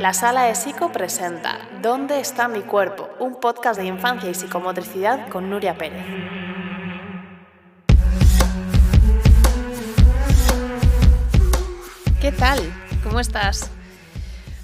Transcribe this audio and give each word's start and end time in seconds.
La 0.00 0.14
Sala 0.14 0.44
de 0.44 0.54
Psico 0.54 0.90
presenta 0.90 1.58
¿Dónde 1.82 2.20
está 2.20 2.48
mi 2.48 2.62
cuerpo? 2.62 3.10
Un 3.18 3.38
podcast 3.38 3.78
de 3.78 3.84
infancia 3.84 4.30
y 4.30 4.34
psicomotricidad 4.34 5.28
con 5.28 5.50
Nuria 5.50 5.76
Pérez. 5.76 6.02
¿Qué 12.18 12.32
tal? 12.32 12.60
¿Cómo 13.04 13.20
estás? 13.20 13.70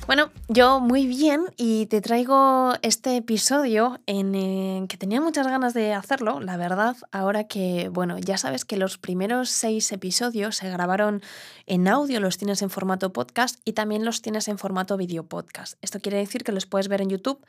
Bueno, 0.06 0.30
yo 0.46 0.78
muy 0.78 1.04
bien 1.04 1.46
y 1.56 1.86
te 1.86 2.00
traigo 2.00 2.74
este 2.82 3.16
episodio 3.16 3.98
en 4.06 4.36
el 4.36 4.86
que 4.86 4.96
tenía 4.96 5.20
muchas 5.20 5.48
ganas 5.48 5.74
de 5.74 5.94
hacerlo, 5.94 6.38
la 6.38 6.56
verdad, 6.56 6.96
ahora 7.10 7.48
que, 7.48 7.88
bueno, 7.88 8.16
ya 8.16 8.38
sabes 8.38 8.64
que 8.64 8.76
los 8.76 8.98
primeros 8.98 9.50
seis 9.50 9.90
episodios 9.90 10.54
se 10.54 10.70
grabaron 10.70 11.22
en 11.66 11.88
audio, 11.88 12.20
los 12.20 12.38
tienes 12.38 12.62
en 12.62 12.70
formato 12.70 13.12
podcast 13.12 13.58
y 13.64 13.72
también 13.72 14.04
los 14.04 14.22
tienes 14.22 14.46
en 14.46 14.58
formato 14.58 14.96
video 14.96 15.24
podcast. 15.24 15.76
Esto 15.82 15.98
quiere 15.98 16.18
decir 16.18 16.44
que 16.44 16.52
los 16.52 16.66
puedes 16.66 16.86
ver 16.86 17.02
en 17.02 17.10
YouTube. 17.10 17.44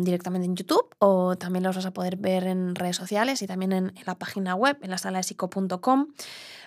Directamente 0.00 0.46
en 0.46 0.56
YouTube 0.56 0.94
o 0.98 1.36
también 1.36 1.64
los 1.64 1.76
vas 1.76 1.86
a 1.86 1.92
poder 1.92 2.16
ver 2.16 2.44
en 2.44 2.74
redes 2.74 2.96
sociales 2.96 3.42
y 3.42 3.46
también 3.46 3.72
en, 3.72 3.94
la 4.04 4.14
página 4.16 4.54
web, 4.54 4.78
en 4.82 4.90
la 4.90 4.98
sala 4.98 5.18
de 5.18 5.24
psico.com 5.24 6.08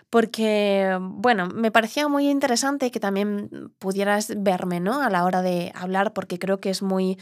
porque, 0.09 0.97
bueno, 1.01 1.47
me 1.47 1.71
parecía 1.71 2.07
muy 2.07 2.29
interesante 2.29 2.91
que 2.91 2.99
también 2.99 3.71
pudieras 3.79 4.31
verme, 4.37 4.79
¿no? 4.79 5.01
A 5.01 5.09
la 5.09 5.25
hora 5.25 5.41
de 5.41 5.71
hablar, 5.75 6.13
porque 6.13 6.39
creo 6.39 6.59
que 6.59 6.69
es 6.69 6.81
muy 6.81 7.17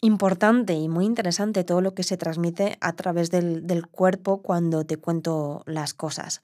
importante 0.00 0.74
y 0.74 0.88
muy 0.88 1.04
interesante 1.04 1.64
todo 1.64 1.80
lo 1.80 1.94
que 1.94 2.04
se 2.04 2.16
transmite 2.16 2.78
a 2.80 2.92
través 2.94 3.30
del, 3.30 3.86
cuerpo 3.90 4.42
cuando 4.42 4.84
te 4.84 4.96
cuento 4.96 5.62
las 5.66 5.92
cosas. 5.92 6.42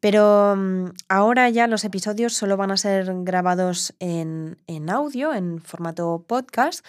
Pero 0.00 0.54
mm, 0.56 0.90
ahora 1.08 1.50
ya 1.50 1.66
los 1.66 1.84
episodios 1.84 2.34
solo 2.34 2.56
van 2.56 2.70
a 2.70 2.76
ser 2.76 3.12
grabados 3.22 3.94
en, 3.98 4.56
audio, 4.88 5.34
en 5.34 5.60
formato 5.60 6.24
podcast. 6.26 6.84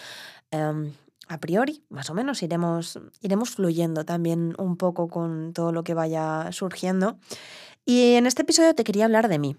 Em, 0.50 0.92
a 1.28 1.38
priori, 1.38 1.84
más 1.90 2.10
o 2.10 2.14
menos, 2.14 2.42
iremos, 2.42 2.98
iremos 3.20 3.50
fluyendo 3.50 4.04
también 4.04 4.54
un 4.58 4.76
poco 4.76 5.08
con 5.08 5.52
todo 5.52 5.70
lo 5.72 5.84
que 5.84 5.94
vaya 5.94 6.50
surgiendo. 6.50 7.18
Y 7.84 8.14
en 8.14 8.26
este 8.26 8.42
episodio 8.42 8.74
te 8.74 8.84
quería 8.84 9.04
hablar 9.04 9.28
de 9.28 9.38
mí, 9.38 9.56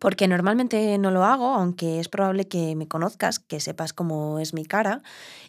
porque 0.00 0.28
normalmente 0.28 0.96
no 0.98 1.10
lo 1.10 1.24
hago, 1.24 1.54
aunque 1.54 2.00
es 2.00 2.08
probable 2.08 2.48
que 2.48 2.74
me 2.74 2.88
conozcas, 2.88 3.38
que 3.38 3.60
sepas 3.60 3.92
cómo 3.92 4.38
es 4.38 4.54
mi 4.54 4.64
cara 4.64 5.02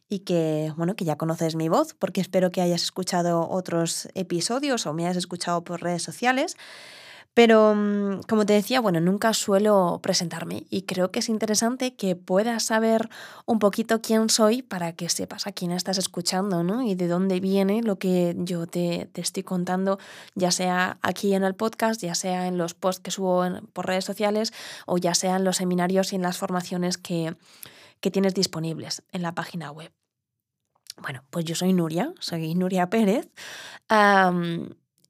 y 0.09 0.20
que, 0.20 0.73
bueno, 0.76 0.95
que 0.95 1.06
ya 1.06 1.17
conoces 1.17 1.56
mi 1.56 1.70
voz, 1.70 1.94
porque 1.94 2.22
espero 2.22 2.52
que 2.52 2.61
hayas 2.61 2.83
escuchado 2.83 3.50
otros 3.50 4.09
episodios 4.16 4.86
o 4.86 4.94
me 4.94 5.06
hayas 5.06 5.17
escuchado 5.17 5.64
por 5.64 5.81
redes 5.81 6.04
sociales. 6.04 6.58
Pero, 7.40 7.73
mm, 7.73 8.23
como 8.28 8.45
te 8.45 8.52
decía, 8.52 8.82
bueno, 8.82 9.00
nunca 9.00 9.34
suelo 9.34 10.02
presentarme 10.04 10.66
y 10.70 10.82
creo 10.82 11.09
que 11.09 11.20
es 11.20 11.30
interesante 11.30 11.95
que 11.95 12.18
puedas 12.18 12.64
saber 12.64 13.09
un 13.45 13.59
poquito 13.59 14.02
quién 14.02 14.28
soy 14.28 14.62
para 14.62 14.92
que 14.92 15.08
sepas 15.08 15.48
a 15.48 15.54
quién 15.54 15.72
estás 15.72 15.98
escuchando, 15.98 16.64
¿no? 16.64 16.82
Y 16.82 16.95
de 16.95 17.08
dónde 17.08 17.40
viene 17.40 17.82
lo 17.82 17.98
que 17.98 18.36
yo 18.40 18.67
te, 18.67 19.10
estoy 19.14 19.44
contando, 19.44 20.00
ya 20.36 20.52
sea 20.52 20.98
aquí 21.02 21.34
en 21.34 21.45
el 21.45 21.56
podcast, 21.56 22.02
ya 22.02 22.14
sea 22.14 22.45
en 22.45 22.58
los 22.58 22.73
posts 22.73 23.02
que 23.02 23.12
subo 23.12 23.45
por 23.72 23.88
redes 23.88 24.04
sociales 24.04 24.52
o 24.86 24.98
ya 24.98 25.16
sea 25.16 25.38
en 25.38 25.45
los 25.45 25.56
seminarios 25.56 26.12
y 26.12 26.17
en 26.17 26.23
las 26.23 26.38
formaciones 26.38 26.98
que, 26.98 27.38
tienes 28.02 28.34
disponibles 28.34 29.02
en 29.14 29.22
la 29.22 29.34
página 29.34 29.72
web. 29.72 29.94
Bueno, 30.98 31.23
pues 31.30 31.45
yo 31.45 31.56
soy 31.56 31.72
Nuria, 31.72 32.14
soy 32.20 32.54
Nuria 32.54 32.90
Pérez. 32.90 33.30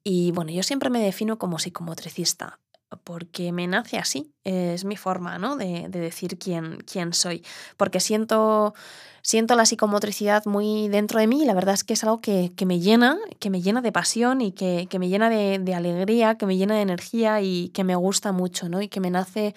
Y 0.02 0.32
bueno, 0.32 0.50
yo 0.50 0.62
siempre 0.62 0.90
me 0.90 1.00
defino 1.00 1.38
como 1.38 1.58
psicomotricista, 1.58 2.58
porque 3.04 3.52
me 3.52 3.66
nace 3.66 3.98
así, 3.98 4.32
es 4.44 4.84
mi 4.84 4.96
forma 4.96 5.38
¿no? 5.38 5.56
de, 5.56 5.88
decir 5.88 6.38
quién, 6.38 6.78
quién 6.90 7.12
soy, 7.12 7.44
porque 7.76 8.00
siento, 8.00 8.74
siento 9.22 9.54
la 9.54 9.66
psicomotricidad 9.66 10.44
muy 10.46 10.88
dentro 10.88 11.20
de 11.20 11.26
mí 11.26 11.42
y 11.42 11.44
la 11.44 11.54
verdad 11.54 11.74
es 11.74 11.84
que 11.84 11.92
es 11.92 12.02
algo 12.02 12.20
que, 12.20 12.52
me 12.66 12.80
llena, 12.80 13.18
que 13.38 13.50
me 13.50 13.62
llena 13.62 13.80
de 13.80 13.92
pasión 13.92 14.40
y 14.40 14.52
que, 14.52 14.88
me 14.98 15.08
llena 15.08 15.28
de, 15.30 15.74
alegría, 15.74 16.36
que 16.36 16.46
me 16.46 16.56
llena 16.56 16.74
de 16.74 16.82
energía 16.82 17.40
y 17.42 17.68
que 17.68 17.84
me 17.84 17.94
gusta 17.94 18.32
mucho 18.32 18.68
¿no? 18.68 18.82
y 18.82 18.88
que 18.88 19.00
me 19.00 19.10
nace 19.10 19.54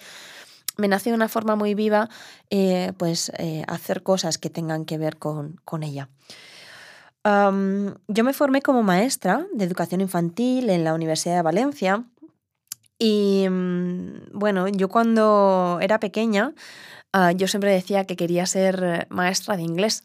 me 0.76 0.88
nace 0.88 1.10
de 1.10 1.14
una 1.14 1.28
forma 1.28 1.54
muy 1.54 1.74
viva 1.74 2.08
eh, 2.50 2.92
pues 2.98 3.30
eh, 3.38 3.62
hacer 3.68 4.02
cosas 4.02 4.38
que 4.38 4.50
tengan 4.50 4.84
que 4.84 4.98
ver 4.98 5.18
con, 5.18 5.60
con 5.64 5.84
ella 5.84 6.08
yo 7.24 8.24
me 8.24 8.32
formé 8.32 8.60
como 8.60 8.82
maestra 8.82 9.46
de 9.52 9.64
educación 9.64 10.00
infantil 10.00 10.68
en 10.68 10.84
la 10.84 10.94
Universidad 10.94 11.36
de 11.36 11.42
Valencia 11.42 12.04
y 12.98 13.46
mm, 13.48 14.32
bueno, 14.32 14.68
yo 14.68 14.88
cuando 14.88 15.78
era 15.80 16.00
pequeña, 16.00 16.54
ah, 17.12 17.32
yo 17.32 17.48
siempre 17.48 17.72
decía 17.72 18.04
que 18.04 18.16
quería 18.16 18.46
ser 18.46 19.06
maestra 19.10 19.56
de 19.56 19.62
inglés. 19.62 20.04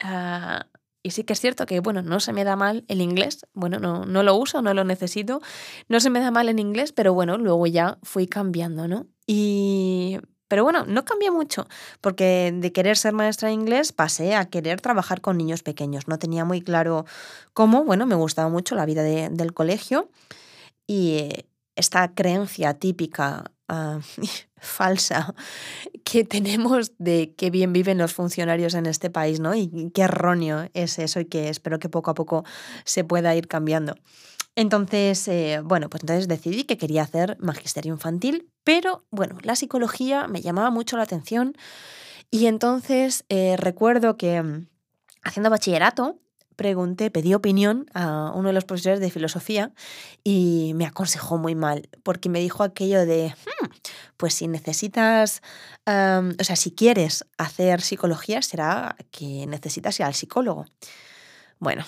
Ah, 0.00 0.66
y 1.02 1.12
sí 1.12 1.22
que 1.22 1.34
es 1.34 1.40
cierto 1.40 1.66
que, 1.66 1.78
bueno, 1.78 2.02
no 2.02 2.18
se 2.18 2.32
me 2.32 2.42
da 2.42 2.56
mal 2.56 2.84
el 2.88 3.00
inglés, 3.00 3.46
bueno, 3.54 3.78
no, 3.78 4.04
no 4.06 4.24
lo 4.24 4.34
uso, 4.34 4.60
no 4.60 4.74
lo 4.74 4.82
necesito, 4.82 5.40
no 5.88 6.00
se 6.00 6.10
me 6.10 6.18
da 6.18 6.32
mal 6.32 6.48
en 6.48 6.58
inglés, 6.58 6.92
pero 6.92 7.14
bueno, 7.14 7.38
luego 7.38 7.66
ya 7.68 7.98
fui 8.02 8.26
cambiando, 8.26 8.88
¿no? 8.88 9.06
Y 9.24 10.18
pero 10.48 10.64
bueno, 10.64 10.84
no 10.86 11.04
cambia 11.04 11.32
mucho, 11.32 11.66
porque 12.00 12.52
de 12.54 12.72
querer 12.72 12.96
ser 12.96 13.12
maestra 13.12 13.48
de 13.48 13.54
inglés 13.54 13.92
pasé 13.92 14.34
a 14.34 14.46
querer 14.46 14.80
trabajar 14.80 15.20
con 15.20 15.36
niños 15.36 15.62
pequeños. 15.62 16.08
No 16.08 16.18
tenía 16.18 16.44
muy 16.44 16.60
claro 16.60 17.04
cómo, 17.52 17.84
bueno, 17.84 18.06
me 18.06 18.14
gustaba 18.14 18.48
mucho 18.48 18.74
la 18.74 18.86
vida 18.86 19.02
del 19.02 19.52
colegio 19.54 20.08
y 20.86 21.46
esta 21.74 22.14
creencia 22.14 22.74
típica 22.74 23.50
ah, 23.68 24.00
falsa 24.56 25.34
que 26.04 26.24
tenemos 26.24 26.92
de 26.98 27.34
qué 27.36 27.50
bien 27.50 27.72
viven 27.72 27.98
los 27.98 28.14
funcionarios 28.14 28.74
en 28.74 28.86
este 28.86 29.10
país, 29.10 29.40
¿no? 29.40 29.54
Y 29.54 29.90
qué 29.94 30.02
erróneo 30.02 30.68
es 30.72 30.98
eso 30.98 31.20
y 31.20 31.26
que 31.26 31.48
espero 31.48 31.78
que 31.78 31.88
poco 31.88 32.10
a 32.10 32.14
poco 32.14 32.44
se 32.84 33.04
pueda 33.04 33.34
ir 33.34 33.48
cambiando. 33.48 33.94
Entonces, 34.56 35.28
eh, 35.28 35.60
bueno, 35.62 35.90
pues 35.90 36.02
entonces 36.02 36.28
decidí 36.28 36.64
que 36.64 36.78
quería 36.78 37.02
hacer 37.02 37.36
magisterio 37.40 37.92
infantil, 37.92 38.50
pero 38.64 39.04
bueno, 39.10 39.36
la 39.42 39.54
psicología 39.54 40.26
me 40.28 40.40
llamaba 40.40 40.70
mucho 40.70 40.96
la 40.96 41.02
atención 41.02 41.54
y 42.30 42.46
entonces 42.46 43.26
eh, 43.28 43.56
recuerdo 43.58 44.16
que 44.16 44.42
mm, 44.42 44.66
haciendo 45.22 45.50
bachillerato 45.50 46.18
pregunté, 46.56 47.10
pedí 47.10 47.34
opinión 47.34 47.84
a 47.92 48.32
uno 48.34 48.48
de 48.48 48.54
los 48.54 48.64
profesores 48.64 48.98
de 48.98 49.10
filosofía 49.10 49.72
y 50.24 50.72
me 50.74 50.86
aconsejó 50.86 51.36
muy 51.36 51.54
mal, 51.54 51.90
porque 52.02 52.30
me 52.30 52.40
dijo 52.40 52.62
aquello 52.62 53.04
de, 53.04 53.34
hmm, 53.60 53.66
pues 54.16 54.32
si 54.32 54.48
necesitas, 54.48 55.42
o 55.84 56.44
sea, 56.44 56.56
si 56.56 56.70
quieres 56.70 57.26
hacer 57.36 57.82
psicología, 57.82 58.40
será 58.40 58.96
que 59.10 59.46
necesitas 59.46 60.00
ir 60.00 60.06
al 60.06 60.14
psicólogo. 60.14 60.64
Bueno, 61.58 61.84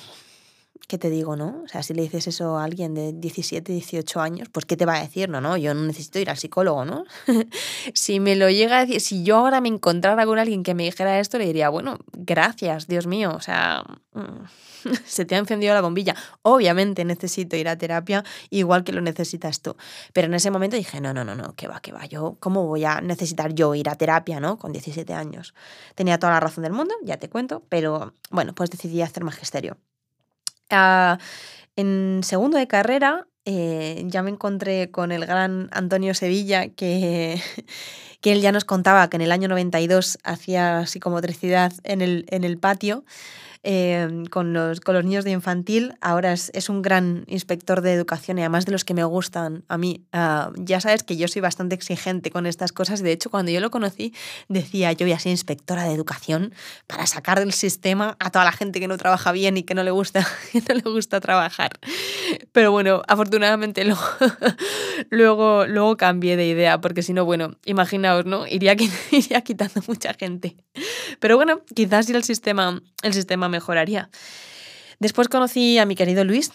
¿qué 0.87 0.99
te 0.99 1.11
digo, 1.11 1.37
no? 1.37 1.63
O 1.65 1.69
sea, 1.69 1.83
si 1.83 1.95
le 1.95 2.03
dices 2.03 2.29
eso 2.29 2.57
a 2.57 2.65
alguien 2.65 2.95
de 2.95 3.13
17, 3.13 3.73
18 3.73 4.21
años, 4.21 4.49
pues 4.51 4.65
¿qué 4.65 4.77
te 4.77 4.87
va 4.87 4.97
a 4.97 5.01
decir? 5.01 5.29
No, 5.29 5.41
no, 5.41 5.57
yo 5.57 5.75
no 5.75 5.83
necesito 5.83 6.19
ir 6.19 6.31
al 6.31 6.37
psicólogo, 6.37 6.85
¿no? 6.85 7.05
si 7.95 8.21
me 8.21 8.37
lo 8.37 8.49
llega 8.51 8.79
a 8.79 8.87
decir, 8.87 9.01
si 9.01 9.23
yo 9.23 9.37
ahora 9.37 9.61
me 9.61 9.69
encontrara 9.69 10.25
con 10.25 10.39
alguien 10.39 10.63
que 10.63 10.75
me 10.75 10.85
dijera 10.85 11.21
esto, 11.21 11.39
le 11.39 11.47
diría, 11.47 11.69
bueno, 11.69 11.99
gracias, 12.13 12.87
Dios 12.87 13.07
mío, 13.07 13.33
o 13.35 13.41
sea, 13.41 13.85
mm, 14.15 14.47
se 15.05 15.25
te 15.25 15.35
ha 15.35 15.39
encendido 15.39 15.75
la 15.75 15.81
bombilla. 15.81 16.15
Obviamente 16.43 17.05
necesito 17.05 17.57
ir 17.57 17.69
a 17.69 17.77
terapia 17.77 18.25
igual 18.51 18.85
que 18.85 18.93
lo 18.93 19.01
necesitas 19.01 19.61
tú. 19.61 19.77
Pero 20.13 20.27
en 20.27 20.35
ese 20.35 20.51
momento 20.51 20.77
dije, 20.77 21.01
no, 21.01 21.13
no, 21.13 21.25
no, 21.25 21.35
no, 21.35 21.55
que 21.55 21.69
va, 21.69 21.81
que 21.81 21.93
va, 21.93 22.07
yo, 22.07 22.37
¿cómo 22.41 22.67
voy 22.67 22.85
a 22.85 23.01
necesitar 23.01 23.53
yo 23.55 23.75
ir 23.75 23.89
a 23.89 23.95
terapia, 23.97 24.41
¿no? 24.41 24.59
Con 24.59 24.73
17 24.73 25.13
años. 25.15 25.55
Tenía 25.95 26.19
toda 26.19 26.33
la 26.33 26.41
razón 26.41 26.65
del 26.65 26.73
mundo, 26.73 26.95
ya 27.03 27.17
te 27.19 27.29
cuento, 27.29 27.63
pero 27.69 28.15
bueno, 28.31 28.55
pues 28.55 28.71
decidí 28.71 29.03
hacer 29.03 29.25
magisterio. 29.25 29.77
Ah, 30.71 31.19
en 31.77 32.21
segundo 32.23 32.59
de 32.59 32.67
carrera 32.67 33.27
eh, 33.45 34.03
ya 34.07 34.23
me 34.23 34.31
encontré 34.31 34.91
con 34.91 35.11
el 35.11 35.25
gran 35.25 35.69
Antonio 35.73 36.13
Sevilla, 36.13 36.69
que, 36.69 37.41
que 38.21 38.33
él 38.33 38.43
ya 38.43 38.53
nos 38.53 38.65
contaba 38.65 39.09
que 39.09 39.17
en 39.17 39.23
el 39.23 39.33
año 39.33 39.49
92 39.49 40.19
hacía 40.23 40.87
psicomotricidad 40.87 41.73
en 41.85 42.03
el, 42.03 42.27
en 42.29 42.45
el 42.45 42.59
patio. 42.59 43.05
Em, 43.65 44.27
con, 44.27 44.53
los, 44.53 44.79
con 44.79 44.95
los 44.95 45.05
niños 45.05 45.25
de 45.25 45.33
infantil. 45.33 45.95
Ahora 46.01 46.33
es, 46.33 46.53
es, 46.55 46.69
un 46.69 46.81
gran 46.81 47.25
inspector 47.27 47.81
de 47.81 47.93
educación 47.93 48.39
y 48.39 48.43
además 48.43 48.67
de 48.67 48.73
los 48.73 48.85
que 48.85 48.95
me 48.95 49.03
gustan 49.03 49.65
a 49.67 49.77
mí. 49.77 50.07
Ah, 50.13 50.53
ya 50.57 50.81
sabes 50.81 51.03
que 51.03 51.17
yo 51.17 51.27
soy 51.27 51.43
bastante 51.43 51.75
exigente 51.75 52.31
con 52.31 52.47
estas 52.47 52.71
cosas. 52.73 53.03
De 53.03 53.11
hecho, 53.11 53.31
cuando 53.31 53.51
yo 53.51 53.59
lo 53.59 53.73
conocí, 53.73 54.15
decía 54.49 54.93
yo 54.93 55.07
voy 55.07 55.13
a 55.13 55.19
ser 55.19 55.31
inspectora 55.31 55.83
de 55.83 55.93
educación 55.93 56.55
para 56.87 57.07
sacar 57.07 57.41
del 57.41 57.53
sistema 57.53 58.17
a 58.21 58.31
toda 58.31 58.45
la 58.45 58.53
gente 58.53 58.79
que 58.79 58.87
no 58.87 58.97
trabaja 58.97 59.33
bien 59.33 59.57
y 59.57 59.65
que 59.65 59.75
no 59.75 59.83
le 59.83 59.91
gusta, 59.91 60.25
no 60.69 60.75
le 60.75 60.83
gusta 60.83 61.21
trabajar. 61.21 61.73
Pero 62.53 62.71
bueno, 62.71 63.03
afortunadamente 63.09 63.85
luego, 63.85 64.03
luego, 65.11 65.67
luego 65.67 65.97
cambié 65.97 66.37
de 66.37 66.47
idea, 66.47 66.81
porque 66.81 67.03
si 67.03 67.13
no, 67.13 67.25
bueno, 67.25 67.57
imaginaos, 67.65 68.25
¿no? 68.25 68.47
Iría, 68.47 68.77
iría 69.11 69.41
quitando 69.41 69.83
mucha 69.89 70.15
gente. 70.15 70.57
Pero 71.19 71.37
bueno, 71.37 71.63
quizás 71.75 72.07
si 72.07 72.13
el 72.13 72.23
sistema, 72.23 72.81
el 73.03 73.15
sistema 73.15 73.48
mejoraría. 73.49 74.11
Después 74.99 75.29
conocí 75.29 75.79
a 75.79 75.87
mi 75.87 75.95
querido 75.95 76.25
Luis, 76.25 76.53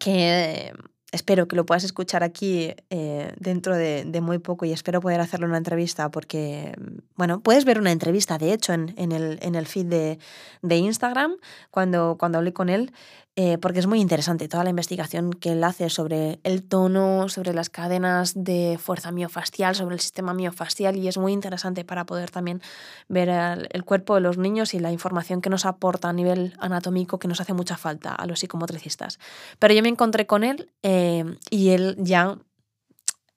que 0.00 0.72
espero 1.14 1.46
que 1.48 1.56
lo 1.56 1.64
puedas 1.64 1.84
escuchar 1.84 2.22
aquí 2.22 2.74
eh, 2.90 3.32
dentro 3.38 3.76
de, 3.76 4.04
muy 4.20 4.38
poco 4.38 4.64
y 4.64 4.72
espero 4.72 5.00
poder 5.00 5.20
hacerle 5.20 5.46
una 5.46 5.58
entrevista 5.58 6.10
porque, 6.10 6.74
bueno, 7.16 7.40
puedes 7.40 7.64
ver 7.64 7.78
una 7.78 7.92
entrevista, 7.92 8.36
de 8.36 8.52
hecho, 8.52 8.72
en, 8.72 8.90
el, 9.12 9.38
en 9.40 9.54
el, 9.54 9.66
feed 9.66 9.86
de, 9.86 10.18
de, 10.62 10.76
Instagram 10.76 11.36
cuando, 11.70 12.16
cuando 12.18 12.38
hablé 12.38 12.52
con 12.52 12.68
él. 12.68 12.92
Eh, 13.36 13.58
porque 13.58 13.80
es 13.80 13.88
muy 13.88 14.00
interesante 14.00 14.46
toda 14.46 14.62
la 14.62 14.70
investigación 14.70 15.32
que 15.32 15.52
él 15.52 15.64
hace 15.64 15.90
sobre 15.90 16.38
el 16.44 16.62
tono, 16.62 17.28
sobre 17.28 17.52
las 17.52 17.68
cadenas 17.68 18.32
de 18.36 18.78
fuerza 18.80 19.10
miofascial, 19.10 19.74
sobre 19.74 19.96
el 19.96 20.00
sistema 20.00 20.32
miofascial 20.34 20.96
y 20.96 21.08
es 21.08 21.18
muy 21.18 21.32
interesante 21.32 21.84
para 21.84 22.06
poder 22.06 22.30
también 22.30 22.62
ver 23.08 23.28
el, 23.28 23.84
cuerpo 23.84 24.14
de 24.14 24.20
los 24.20 24.38
niños 24.38 24.72
y 24.72 24.78
la 24.78 24.92
información 24.92 25.40
que 25.40 25.50
nos 25.50 25.66
aporta 25.66 26.08
a 26.08 26.12
nivel 26.12 26.54
anatómico 26.60 27.18
que 27.18 27.26
nos 27.26 27.40
hace 27.40 27.54
mucha 27.54 27.76
falta 27.76 28.14
a 28.14 28.24
los 28.26 28.38
psicomotricistas. 28.38 29.18
Pero 29.58 29.74
yo 29.74 29.82
me 29.82 29.88
encontré 29.88 30.28
con 30.28 30.44
él 30.44 30.70
eh, 30.84 31.03
y 31.50 31.70
él 31.70 31.96
ya 31.98 32.38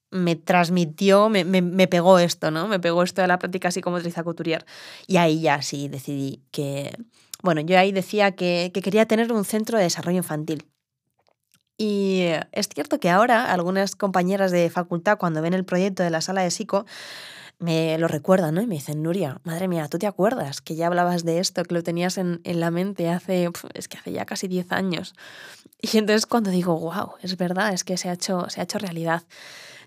me 0.10 0.36
transmitió, 0.36 1.30
me, 1.30 1.44
me, 1.44 1.88
pegó 1.88 2.20
esto, 2.20 2.52
¿no? 2.52 2.68
Me 2.68 2.80
pegó 2.80 3.04
esto 3.04 3.22
de 3.22 3.28
la 3.28 3.40
práctica 3.40 3.72
psicomotriz 3.72 4.16
couturier. 4.16 4.66
Y 5.06 5.18
ahí 5.18 5.42
ya 5.42 5.62
sí 5.62 5.90
decidí 5.90 6.42
que, 6.52 6.96
bueno, 7.44 7.62
yo 7.62 7.78
ahí 7.78 7.92
decía 7.92 8.32
que, 8.32 8.72
quería 8.74 9.06
tener 9.06 9.32
un 9.32 9.46
centro 9.46 9.78
de 9.78 9.84
desarrollo 9.84 10.18
infantil. 10.18 10.66
Y 11.78 12.24
es 12.54 12.70
cierto 12.70 13.00
que 13.00 13.10
ahora 13.10 13.52
algunas 13.52 13.96
compañeras 13.96 14.52
de 14.52 14.70
facultad, 14.70 15.18
cuando 15.18 15.42
ven 15.42 15.54
el 15.54 15.66
proyecto 15.66 16.04
de 16.04 16.10
la 16.10 16.22
sala 16.22 16.42
de 16.42 16.52
psico, 16.52 16.86
me 17.60 17.98
lo 17.98 18.08
recuerdan, 18.08 18.56
¿no? 18.56 18.62
Y 18.62 18.68
me 18.68 18.76
dicen, 18.76 19.02
Nuria, 19.02 19.42
madre 19.44 19.68
mía, 19.68 19.88
¿tú 19.88 19.98
te 19.98 20.06
acuerdas 20.06 20.62
que 20.62 20.76
ya 20.76 20.88
hablabas 20.88 21.26
de 21.26 21.40
esto, 21.40 21.64
que 21.64 21.74
lo 21.74 21.82
tenías 21.82 22.18
en, 22.18 22.42
la 22.44 22.70
mente 22.70 23.10
hace, 23.10 23.50
es 23.74 23.88
que 23.88 23.98
hace 23.98 24.12
ya 24.12 24.26
casi 24.26 24.48
10 24.48 24.72
años? 24.72 25.16
Y 25.80 26.00
entonces 26.00 26.26
cuando 26.26 26.50
digo, 26.50 26.76
wow, 26.80 27.12
es 27.22 27.38
verdad, 27.38 27.72
es 27.72 27.84
que 27.84 27.98
se 27.98 28.10
ha 28.10 28.14
hecho, 28.14 28.50
se 28.50 28.60
ha 28.60 28.64
hecho 28.64 28.80
realidad. 28.80 29.22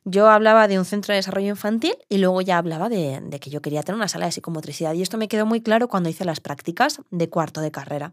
Yo 0.04 0.30
hablaba 0.30 0.68
de 0.68 0.78
un 0.78 0.84
centro 0.84 1.12
de 1.12 1.16
desarrollo 1.16 1.48
infantil 1.48 1.96
y 2.08 2.18
luego 2.18 2.40
ya 2.42 2.58
hablaba 2.58 2.88
de, 2.88 3.20
que 3.40 3.50
yo 3.50 3.60
quería 3.60 3.82
tener 3.82 3.96
una 3.96 4.06
sala 4.06 4.26
de 4.26 4.32
psicomotricidad. 4.32 4.94
Y 4.94 5.02
esto 5.02 5.18
me 5.18 5.26
quedó 5.26 5.46
muy 5.46 5.60
claro 5.60 5.88
cuando 5.88 6.08
hice 6.08 6.24
las 6.24 6.38
prácticas 6.38 7.00
de 7.10 7.28
cuarto 7.28 7.60
de 7.60 7.72
carrera. 7.72 8.12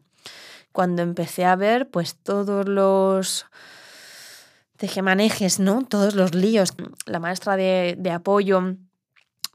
Cuando 0.71 1.03
empecé 1.03 1.45
a 1.45 1.55
ver 1.55 1.87
pues 1.91 2.15
todos 2.15 2.67
los 2.67 3.45
tejemanejes, 4.77 5.59
¿no? 5.59 5.85
Todos 5.85 6.15
los 6.15 6.33
líos. 6.33 6.73
La 7.05 7.19
maestra 7.19 7.57
de, 7.57 7.95
de 7.95 8.09
apoyo 8.09 8.75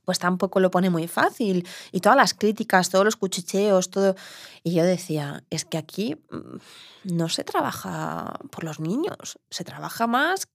pues 0.04 0.18
tampoco 0.18 0.60
lo 0.60 0.70
pone 0.70 0.90
muy 0.90 1.08
fácil. 1.08 1.66
Y 1.92 2.00
todas 2.00 2.16
las 2.16 2.34
críticas, 2.34 2.90
todos 2.90 3.04
los 3.04 3.16
cuchicheos, 3.16 3.90
todo. 3.90 4.14
Y 4.62 4.74
yo 4.74 4.84
decía, 4.84 5.44
es 5.50 5.64
que 5.64 5.78
aquí 5.78 6.16
mm, 6.30 7.14
no 7.16 7.28
se 7.28 7.44
trabaja 7.44 8.38
por 8.50 8.64
los 8.64 8.80
niños, 8.80 9.38
se 9.50 9.64
trabaja 9.64 10.06
más 10.06 10.48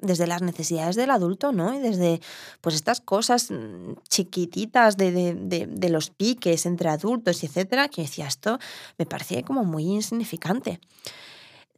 desde 0.00 0.26
las 0.26 0.42
necesidades 0.42 0.96
del 0.96 1.10
adulto, 1.10 1.52
¿no? 1.52 1.74
Y 1.74 1.78
desde 1.78 2.20
pues 2.60 2.74
estas 2.74 3.00
cosas 3.00 3.50
mm, 3.50 3.94
chiquititas 4.08 4.96
de, 4.96 5.12
de, 5.12 5.66
de, 5.66 5.88
los 5.88 6.10
piques 6.10 6.66
entre 6.66 6.88
adultos 6.88 7.42
etcétera, 7.44 7.88
que 7.88 8.02
decía, 8.02 8.26
esto 8.26 8.58
me 8.98 9.06
parecía 9.06 9.42
como 9.42 9.64
muy 9.64 9.84
insignificante. 9.84 10.80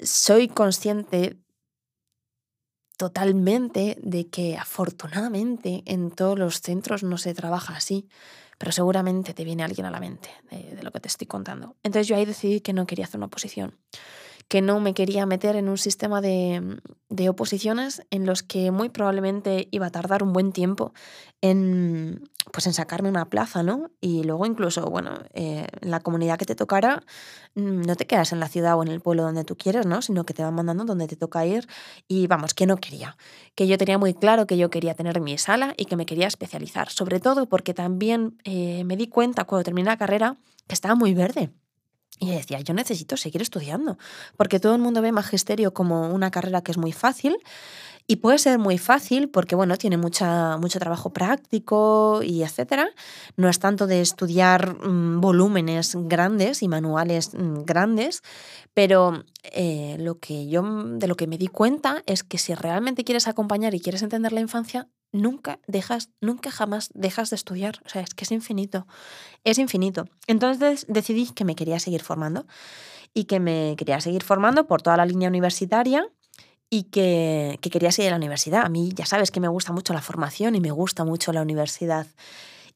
Soy 0.00 0.49
consciente 0.49 1.38
totalmente 2.96 3.98
de 4.02 4.28
que 4.28 4.56
afortunadamente 4.56 5.82
en 5.87 6.10
todos 6.10 6.38
los 6.38 6.60
centros 6.60 7.02
no 7.02 7.19
se 7.19 7.34
trabaja 7.34 7.76
así, 7.76 8.08
pero 8.58 8.72
seguramente 8.72 9.34
te 9.34 9.44
viene 9.44 9.64
alguien 9.64 9.87
a 9.87 9.90
la 9.90 10.00
mente 10.00 10.31
de, 10.50 10.82
lo 10.82 10.90
que 10.90 11.00
te 11.00 11.08
estoy 11.08 11.26
contando. 11.26 11.76
Entonces 11.82 12.08
yo 12.08 12.16
ahí 12.16 12.25
decidí 12.25 12.60
que 12.60 12.72
no 12.72 12.87
quería 12.87 13.04
hacer 13.04 13.19
una 13.19 13.26
oposición, 13.26 13.76
que 14.48 14.62
no 14.62 14.81
me 14.81 14.94
quería 14.94 15.26
meter 15.26 15.56
en 15.56 15.69
un 15.69 15.76
sistema 15.76 16.20
de, 16.20 16.81
de 17.10 17.28
oposiciones 17.28 18.02
en 18.10 18.25
los 18.25 18.43
que 18.43 18.70
muy 18.70 18.88
probablemente 18.88 19.69
iba 19.70 19.87
a 19.87 19.90
tardar 19.90 20.22
un 20.22 20.32
buen 20.32 20.52
tiempo 20.52 20.94
en, 21.42 22.31
pues 22.56 22.66
en 22.66 22.72
sacarme 22.72 23.10
una 23.10 23.28
plaza, 23.28 23.62
¿no? 23.62 23.90
Y 24.00 24.24
luego 24.24 24.46
incluso, 24.46 24.86
bueno, 24.86 25.18
eh, 25.34 25.66
la 25.82 26.00
comunidad 26.00 26.38
que 26.38 26.46
te 26.46 26.54
tocara, 26.54 27.02
mm, 27.54 27.82
no 27.82 27.96
te 27.96 28.06
quedas 28.06 28.32
en 28.32 28.40
la 28.40 28.48
ciudad 28.48 28.78
o 28.78 28.82
en 28.82 28.88
el 28.88 29.02
pueblo 29.02 29.24
donde 29.24 29.44
tú 29.44 29.58
quieres, 29.58 29.84
¿no? 29.84 30.00
Sino 30.00 30.24
que 30.24 30.32
te 30.32 30.42
van 30.42 30.54
mandando 30.54 30.86
donde 30.86 31.06
te 31.06 31.16
toca 31.16 31.44
ir. 31.44 31.68
Y 32.08 32.28
vamos, 32.28 32.54
que 32.54 32.64
no 32.64 32.78
quería. 32.78 33.18
Que 33.54 33.66
yo 33.66 33.76
tenía 33.76 33.98
muy 33.98 34.14
claro 34.14 34.46
que 34.46 34.56
yo 34.56 34.70
quería 34.70 34.94
tener 34.94 35.20
mi 35.20 35.36
sala 35.36 35.74
y 35.76 35.84
que 35.84 35.96
me 35.96 36.06
quería 36.06 36.28
especializar. 36.28 36.88
Sobre 36.88 37.20
todo 37.20 37.44
porque 37.44 37.74
también 37.74 38.38
eh, 38.44 38.84
me 38.84 38.96
di 38.96 39.08
cuenta 39.08 39.44
cuando 39.44 39.62
terminé 39.62 39.90
la 39.90 39.98
carrera 39.98 40.38
que 40.66 40.72
estaba 40.72 40.94
muy 40.94 41.12
verde. 41.12 41.50
Y 42.18 42.30
decía, 42.30 42.58
yo 42.60 42.72
necesito 42.72 43.18
seguir 43.18 43.42
estudiando, 43.42 43.98
porque 44.38 44.60
todo 44.60 44.74
el 44.74 44.80
mundo 44.80 45.02
ve 45.02 45.12
magisterio 45.12 45.74
como 45.74 46.08
una 46.08 46.30
carrera 46.30 46.62
que 46.62 46.72
es 46.72 46.78
muy 46.78 46.92
fácil, 46.92 47.36
y 48.06 48.16
puede 48.16 48.38
ser 48.38 48.58
muy 48.58 48.78
fácil 48.78 49.28
porque, 49.28 49.56
bueno, 49.56 49.76
tiene 49.76 49.96
mucha, 49.96 50.58
mucho 50.58 50.78
trabajo 50.78 51.12
práctico 51.12 52.20
y 52.22 52.42
etcétera. 52.42 52.88
No 53.36 53.48
es 53.48 53.58
tanto 53.58 53.86
de 53.86 54.00
estudiar 54.00 54.76
mm, 54.86 55.20
volúmenes 55.20 55.96
grandes 55.96 56.62
y 56.62 56.68
manuales 56.68 57.34
mm, 57.34 57.64
grandes, 57.64 58.22
pero 58.74 59.24
eh, 59.42 59.96
lo 59.98 60.18
que 60.18 60.48
yo 60.48 60.62
de 60.62 61.08
lo 61.08 61.16
que 61.16 61.26
me 61.26 61.38
di 61.38 61.48
cuenta 61.48 62.02
es 62.06 62.22
que 62.22 62.38
si 62.38 62.54
realmente 62.54 63.04
quieres 63.04 63.26
acompañar 63.26 63.74
y 63.74 63.80
quieres 63.80 64.02
entender 64.02 64.32
la 64.32 64.40
infancia, 64.40 64.88
nunca 65.10 65.58
dejas, 65.66 66.10
nunca 66.20 66.50
jamás 66.52 66.90
dejas 66.94 67.30
de 67.30 67.36
estudiar. 67.36 67.80
O 67.84 67.88
sea, 67.88 68.02
es 68.02 68.14
que 68.14 68.24
es 68.24 68.30
infinito. 68.30 68.86
Es 69.42 69.58
infinito. 69.58 70.04
Entonces 70.28 70.86
decidí 70.88 71.30
que 71.32 71.44
me 71.44 71.56
quería 71.56 71.80
seguir 71.80 72.02
formando 72.02 72.46
y 73.14 73.24
que 73.24 73.40
me 73.40 73.74
quería 73.76 74.00
seguir 74.00 74.22
formando 74.22 74.66
por 74.66 74.82
toda 74.82 74.96
la 74.96 75.06
línea 75.06 75.28
universitaria 75.28 76.06
y 76.70 76.84
que, 76.84 77.58
quería 77.62 77.92
seguir 77.92 78.08
a 78.08 78.12
la 78.12 78.16
universidad. 78.16 78.64
A 78.64 78.68
mí 78.68 78.90
ya 78.94 79.06
sabes 79.06 79.30
que 79.30 79.40
me 79.40 79.48
gusta 79.48 79.72
mucho 79.72 79.92
la 79.92 80.02
formación 80.02 80.54
y 80.54 80.60
me 80.60 80.70
gusta 80.70 81.04
mucho 81.04 81.32
la 81.32 81.42
universidad. 81.42 82.06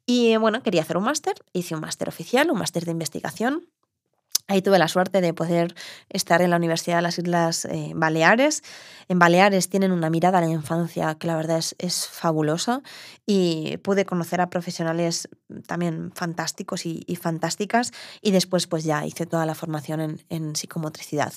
Y 0.07 0.37
bueno, 0.37 0.63
quería 0.63 0.83
hacer 0.83 0.97
un 0.97 1.05
máster, 1.05 1.35
hice 1.53 1.75
un 1.75 1.81
máster 1.81 2.09
oficial, 2.09 2.51
un 2.51 2.59
máster 2.59 2.85
de 2.85 2.93
investigación. 2.93 3.67
Ahí 4.49 4.63
tuve 4.63 4.81
la 4.81 4.89
suerte 4.89 5.21
de 5.21 5.33
poder 5.33 5.77
estar 6.09 6.43
en 6.43 6.51
la 6.51 6.57
Universidad 6.57 6.97
de 6.97 7.03
las 7.03 7.19
Islas 7.19 7.67
eh, 7.67 7.93
Baleares. 7.95 8.65
En 9.07 9.21
Baleares 9.21 9.69
tienen 9.69 9.93
una 9.93 10.11
mirada 10.11 10.39
a 10.39 10.41
la 10.41 10.49
infancia 10.49 11.15
que 11.15 11.29
la 11.29 11.37
verdad 11.37 11.59
es, 11.59 11.77
es 11.79 12.09
fabulosa 12.09 12.83
y 13.27 13.77
pude 13.79 14.05
conocer 14.05 14.41
a 14.41 14.51
profesionales 14.51 15.29
también 15.69 16.11
fantásticos 16.17 16.85
y, 16.85 17.05
fantásticas 17.15 17.93
y 18.23 18.33
después 18.33 18.67
pues 18.67 18.83
ya 18.83 19.07
hice 19.07 19.25
toda 19.25 19.47
la 19.47 19.55
formación 19.55 20.01
en, 20.01 20.23
en 20.31 20.57
psicomotricidad 20.57 21.33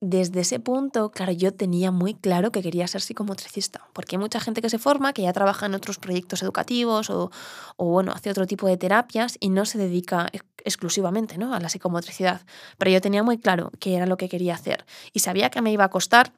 desde 0.00 0.40
ese 0.40 0.58
punto, 0.60 1.10
claro, 1.10 1.32
yo 1.32 1.52
tenía 1.52 1.90
muy 1.90 2.14
claro 2.14 2.50
que 2.50 2.62
quería 2.62 2.86
ser 2.86 3.02
psicomotricista, 3.02 3.86
porque 3.92 4.16
hay 4.16 4.20
mucha 4.20 4.40
gente 4.40 4.62
que 4.62 4.70
se 4.70 4.78
forma, 4.78 5.12
que 5.12 5.22
ya 5.22 5.32
trabaja 5.34 5.66
en 5.66 5.74
otros 5.74 5.98
proyectos 5.98 6.42
educativos 6.42 7.10
o, 7.10 7.30
bueno, 7.76 8.12
hace 8.12 8.30
otro 8.30 8.46
tipo 8.46 8.66
de 8.66 8.78
terapias 8.78 9.36
y 9.40 9.50
no 9.50 9.66
se 9.66 9.76
dedica 9.76 10.30
exclusivamente 10.64 11.36
¿no? 11.36 11.54
a 11.54 11.60
la 11.60 11.68
psicomotricidad. 11.68 12.40
Pero 12.78 12.90
yo 12.90 13.02
tenía 13.02 13.22
muy 13.22 13.38
claro 13.38 13.70
que 13.78 13.94
era 13.94 14.06
lo 14.06 14.16
que 14.16 14.30
quería 14.30 14.54
hacer 14.54 14.86
y 15.12 15.20
sabía 15.20 15.50
que 15.50 15.60
me 15.60 15.70
iba 15.70 15.84
a 15.84 15.90
costar. 15.90 16.32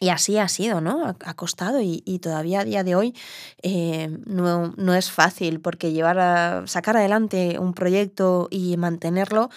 Y 0.00 0.08
así 0.08 0.36
ha 0.38 0.48
sido, 0.48 0.80
¿no? 0.80 1.14
Ha 1.24 1.34
costado 1.34 1.80
y, 1.80 2.00
todavía 2.20 2.60
a 2.60 2.64
día 2.64 2.82
de 2.82 2.96
hoy 2.96 3.14
eh, 3.62 4.18
no, 4.26 4.74
no 4.76 4.94
es 4.94 5.12
fácil 5.12 5.60
porque 5.60 5.92
llevar 5.92 6.18
a 6.18 6.66
sacar 6.66 6.96
adelante 6.96 7.60
un 7.60 7.72
proyecto 7.72 8.48
y 8.50 8.76
mantenerlo 8.78 9.48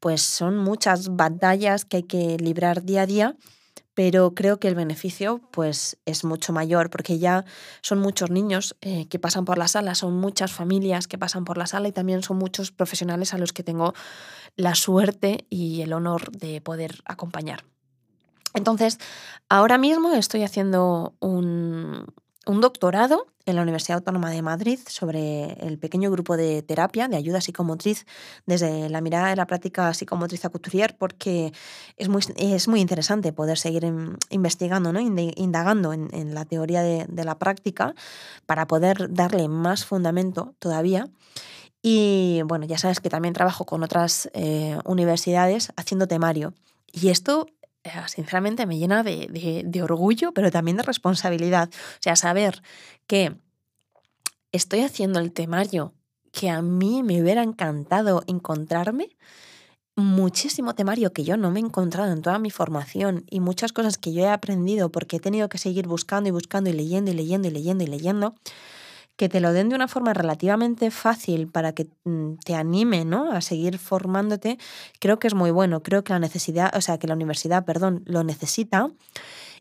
pues 0.00 0.22
son 0.22 0.56
muchas 0.56 1.14
batallas 1.14 1.84
que 1.84 1.98
hay 1.98 2.02
que 2.02 2.36
librar 2.38 2.82
día 2.82 3.02
a 3.02 3.06
día, 3.06 3.36
pero 3.94 4.34
creo 4.34 4.58
que 4.58 4.68
el 4.68 4.74
beneficio 4.74 5.40
pues 5.50 5.98
es 6.06 6.24
mucho 6.24 6.52
mayor 6.52 6.88
porque 6.90 7.18
ya 7.18 7.44
son 7.82 7.98
muchos 7.98 8.30
niños 8.30 8.76
eh, 8.80 9.06
que 9.08 9.18
pasan 9.18 9.44
por 9.44 9.58
la 9.58 9.68
sala, 9.68 9.94
son 9.94 10.16
muchas 10.16 10.52
familias 10.52 11.06
que 11.06 11.18
pasan 11.18 11.44
por 11.44 11.58
la 11.58 11.66
sala 11.66 11.88
y 11.88 11.92
también 11.92 12.22
son 12.22 12.38
muchos 12.38 12.72
profesionales 12.72 13.34
a 13.34 13.38
los 13.38 13.52
que 13.52 13.62
tengo 13.62 13.94
la 14.56 14.74
suerte 14.74 15.44
y 15.50 15.82
el 15.82 15.92
honor 15.92 16.32
de 16.32 16.60
poder 16.60 17.02
acompañar. 17.04 17.64
Entonces, 18.54 18.98
ahora 19.48 19.78
mismo 19.78 20.12
estoy 20.14 20.42
haciendo 20.42 21.14
un, 21.20 22.06
un 22.46 22.60
doctorado 22.60 23.26
en 23.44 23.56
la 23.56 23.62
Universidad 23.62 23.98
Autónoma 23.98 24.30
de 24.30 24.42
Madrid 24.42 24.78
sobre 24.86 25.52
el 25.66 25.78
pequeño 25.78 26.10
grupo 26.10 26.36
de 26.36 26.62
terapia 26.62 27.08
de 27.08 27.16
ayuda 27.16 27.40
psicomotriz 27.40 28.06
desde 28.46 28.88
la 28.88 29.00
mirada 29.00 29.28
de 29.28 29.36
la 29.36 29.46
práctica 29.46 29.92
psicomotriz 29.92 30.40
couturier 30.42 30.96
porque 30.96 31.52
es 31.96 32.08
muy, 32.08 32.22
es 32.36 32.68
muy 32.68 32.80
interesante 32.80 33.32
poder 33.32 33.58
seguir 33.58 33.84
investigando, 34.30 34.92
¿no? 34.92 35.00
indagando 35.00 35.92
en, 35.92 36.34
la 36.34 36.44
teoría 36.44 36.82
de, 36.82 37.24
la 37.24 37.38
práctica 37.38 37.94
para 38.46 38.66
poder 38.66 39.12
darle 39.12 39.48
más 39.48 39.84
fundamento 39.84 40.54
todavía. 40.58 41.08
Y 41.82 42.42
bueno, 42.44 42.66
ya 42.66 42.78
sabes 42.78 43.00
que 43.00 43.10
también 43.10 43.34
trabajo 43.34 43.64
con 43.64 43.82
otras 43.82 44.30
eh, 44.32 44.78
universidades 44.84 45.72
haciendo 45.76 46.06
temario. 46.06 46.54
Y 46.92 47.08
esto 47.08 47.46
sinceramente 48.06 48.66
me 48.66 48.78
llena 48.78 49.02
de, 49.02 49.80
orgullo, 49.82 50.32
pero 50.32 50.50
también 50.50 50.76
de 50.76 50.82
responsabilidad. 50.82 51.70
O 51.72 52.02
sea, 52.02 52.16
saber 52.16 52.62
que 53.06 53.36
estoy 54.52 54.80
haciendo 54.80 55.20
el 55.20 55.32
temario 55.32 55.94
que 56.32 56.50
a 56.50 56.62
mí 56.62 57.02
me 57.02 57.20
hubiera 57.20 57.42
encantado 57.42 58.22
encontrarme, 58.26 59.08
muchísimo 59.96 60.74
temario 60.74 61.12
que 61.12 61.24
yo 61.24 61.36
no 61.36 61.50
me 61.50 61.60
he 61.60 61.62
encontrado 61.62 62.12
en 62.12 62.22
toda 62.22 62.38
mi 62.38 62.50
formación 62.50 63.24
y 63.28 63.40
muchas 63.40 63.72
cosas 63.72 63.98
que 63.98 64.12
yo 64.12 64.22
he 64.22 64.28
aprendido 64.28 64.90
porque 64.90 65.16
he 65.16 65.20
tenido 65.20 65.48
que 65.48 65.58
seguir 65.58 65.86
buscando 65.86 66.28
y 66.28 66.32
buscando 66.32 66.70
y 66.70 66.72
leyendo 66.72 67.10
y 67.10 67.14
leyendo 67.14 67.48
y 67.48 67.50
leyendo 67.50 67.84
y 67.84 67.88
leyendo, 67.88 68.34
que 69.20 69.28
te 69.28 69.40
lo 69.40 69.52
den 69.52 69.68
de 69.68 69.74
una 69.74 69.86
forma 69.86 70.14
relativamente 70.14 70.90
fácil 70.90 71.46
para 71.46 71.74
que 71.74 71.88
mm, 72.04 72.36
te 72.42 72.54
anime 72.54 73.04
¿no? 73.04 73.30
a 73.30 73.42
seguir 73.42 73.76
formándote, 73.76 74.56
creo 74.98 75.18
que 75.18 75.26
es 75.26 75.34
muy 75.34 75.50
bueno. 75.50 75.82
Creo 75.82 76.02
que 76.02 76.14
la 76.14 76.18
necesidad, 76.18 76.74
o 76.74 76.80
sea, 76.80 76.96
que 76.96 77.06
la 77.06 77.12
universidad, 77.12 77.66
perdón, 77.66 78.02
lo 78.06 78.24
necesita. 78.24 78.88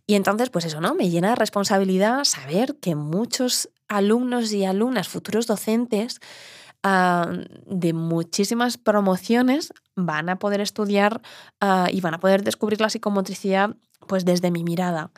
Y 0.07 0.15
entonces, 0.15 0.49
pues 0.49 0.63
eso, 0.63 0.79
¿no? 0.79 0.95
Me 0.95 1.09
llena 1.09 1.31
de 1.31 1.35
responsabilidad 1.35 2.23
saber 2.23 2.77
que 2.79 2.95
muchos 2.95 3.69
alumnos 3.89 4.53
y 4.53 4.63
alumnas, 4.63 5.09
futuros 5.09 5.45
docentes, 5.45 6.21
ah, 6.81 7.29
de 7.65 7.91
muchísimas 7.91 8.77
promociones 8.77 9.73
van 9.97 10.29
a 10.29 10.39
poder 10.39 10.61
estudiar 10.61 11.21
ah, 11.59 11.89
y 11.91 11.99
van 11.99 12.13
a 12.13 12.21
poder 12.21 12.45
descubrir 12.45 12.79
la 12.79 12.89
psicomotricidad 12.89 13.75
pues 14.07 14.23
desde 14.23 14.51
mi 14.51 14.63
mirada. 14.63 15.11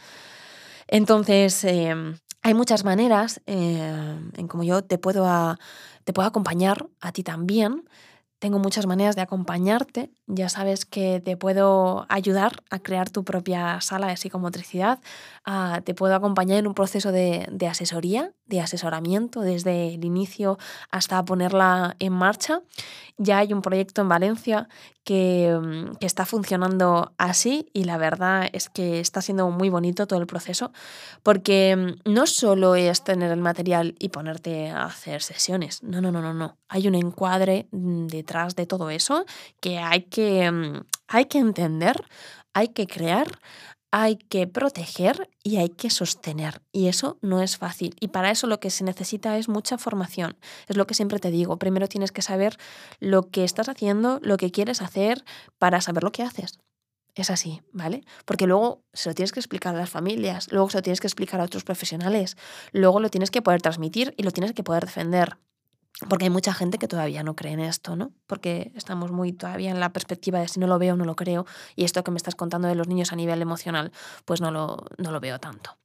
Entonces, 0.87 1.63
em, 1.63 2.15
hay 2.41 2.53
muchas 2.53 2.83
maneras 2.83 3.41
eh, 3.45 4.19
en 4.35 4.47
cómo 4.47 4.63
yo 4.63 4.83
te 4.83 4.97
puedo, 4.97 5.57
te 6.03 6.13
puedo 6.13 6.27
acompañar 6.27 6.87
a 6.99 7.11
ti 7.11 7.23
también 7.23 7.85
tengo 8.41 8.57
muchas 8.57 8.87
maneras 8.87 9.15
de 9.15 9.21
acompañarte. 9.21 10.09
Ya 10.25 10.49
sabes 10.49 10.83
que 10.85 11.21
te 11.23 11.37
puedo 11.37 12.07
ayudar 12.09 12.63
a 12.71 12.79
crear 12.79 13.07
tu 13.11 13.23
propia 13.23 13.79
sala 13.81 14.07
de 14.07 14.17
psicomotricidad. 14.17 14.99
Ah, 15.45 15.81
te 15.85 15.93
puedo 15.93 16.15
acompañar 16.15 16.57
en 16.57 16.65
un 16.65 16.73
proceso 16.73 17.11
de, 17.11 17.47
de, 17.51 17.67
asesoría, 17.67 18.33
de 18.51 18.59
asesoramiento, 18.59 19.41
desde 19.41 19.95
el 19.95 20.03
inicio 20.03 20.59
hasta 20.91 21.23
ponerla 21.23 21.95
en 21.99 22.11
marcha. 22.11 22.61
Ya 23.17 23.37
hay 23.37 23.53
un 23.53 23.61
proyecto 23.61 24.01
en 24.01 24.09
Valencia 24.09 24.67
que, 25.03 25.57
mm, 25.59 25.95
que 25.95 26.05
está 26.05 26.25
funcionando 26.25 27.13
así 27.17 27.69
y 27.73 27.85
la 27.85 27.97
verdad 27.97 28.49
es 28.51 28.69
que 28.69 28.99
está 28.99 29.21
siendo 29.21 29.49
muy 29.49 29.69
bonito 29.69 30.05
todo 30.05 30.19
el 30.19 30.27
proceso 30.27 30.71
porque 31.23 31.75
mm, 31.75 32.11
no 32.11 32.27
solo 32.27 32.75
es 32.75 33.03
tener 33.03 33.31
el 33.31 33.41
material 33.41 33.95
y 33.99 34.09
ponerte 34.09 34.69
a 34.69 34.83
hacer 34.83 35.21
sesiones. 35.21 35.81
No, 35.81 36.01
no, 36.01 36.11
no, 36.11 36.21
no, 36.21 36.33
no. 36.33 36.57
Hay 36.67 36.87
un 36.87 36.95
encuadre 36.95 37.67
mm, 37.71 38.07
de 38.07 38.25
de 38.55 38.65
todo 38.65 38.89
eso 38.89 39.25
que 39.59 39.79
hay 39.79 40.03
que, 40.03 40.49
hay 41.07 41.25
que 41.25 41.37
entender, 41.37 42.05
hay 42.53 42.69
que 42.69 42.87
crear, 42.87 43.27
hay 43.91 44.15
que 44.15 44.47
proteger 44.47 45.29
y 45.43 45.57
hay 45.57 45.69
que 45.69 45.89
sostener. 45.89 46.61
Y 46.71 46.87
eso 46.87 47.17
no 47.21 47.41
es 47.41 47.57
fácil. 47.57 47.95
Y 47.99 48.07
para 48.07 48.31
eso 48.31 48.47
lo 48.47 48.59
que 48.59 48.69
se 48.69 48.85
necesita 48.85 49.37
es 49.37 49.49
mucha 49.49 49.77
formación. 49.77 50.37
Es 50.67 50.77
lo 50.77 50.87
que 50.87 50.93
siempre 50.93 51.19
te 51.19 51.29
digo. 51.29 51.57
Primero 51.57 51.87
tienes 51.87 52.11
que 52.11 52.21
saber 52.21 52.57
lo 52.99 53.29
que 53.29 53.43
estás 53.43 53.67
haciendo, 53.67 54.19
lo 54.23 54.37
que 54.37 54.51
quieres 54.51 54.81
hacer 54.81 55.23
para 55.59 55.81
saber 55.81 56.03
lo 56.03 56.11
que 56.13 56.23
haces. 56.23 56.59
Es 57.13 57.29
así, 57.29 57.61
¿vale? 57.73 58.05
Porque 58.23 58.47
luego 58.47 58.85
se 58.93 59.09
lo 59.09 59.15
tienes 59.15 59.33
que 59.33 59.41
explicar 59.41 59.75
a 59.75 59.77
las 59.77 59.89
familias, 59.89 60.49
luego 60.49 60.69
se 60.69 60.77
lo 60.77 60.81
tienes 60.81 61.01
que 61.01 61.07
explicar 61.07 61.41
a 61.41 61.43
otros 61.43 61.65
profesionales, 61.65 62.37
luego 62.71 63.01
lo 63.01 63.09
tienes 63.09 63.31
que 63.31 63.41
poder 63.41 63.61
transmitir 63.61 64.13
y 64.15 64.23
lo 64.23 64.31
tienes 64.31 64.53
que 64.53 64.63
poder 64.63 64.85
defender. 64.85 65.37
Porque 66.09 66.25
hay 66.25 66.29
mucha 66.31 66.53
gente 66.53 66.77
que 66.77 66.87
todavía 66.87 67.21
no 67.21 67.35
cree 67.35 67.53
en 67.53 67.59
esto, 67.59 67.95
¿no? 67.95 68.11
Porque 68.25 68.71
estamos 68.75 69.11
muy 69.11 69.33
todavía 69.33 69.69
en 69.69 69.79
la 69.79 69.93
perspectiva 69.93 70.39
de 70.39 70.47
si 70.47 70.59
no 70.59 70.65
lo 70.65 70.79
veo, 70.79 70.95
no 70.95 71.05
lo 71.05 71.15
creo. 71.15 71.45
Y 71.75 71.83
esto 71.83 72.03
que 72.03 72.11
me 72.11 72.17
estás 72.17 72.35
contando 72.35 72.67
de 72.67 72.75
los 72.75 72.87
niños 72.87 73.11
a 73.11 73.15
nivel 73.15 73.41
emocional, 73.41 73.91
pues 74.25 74.41
no 74.41 74.51
lo, 74.51 74.85
no 74.97 75.11
lo 75.11 75.19
veo 75.19 75.39
tanto. 75.39 75.77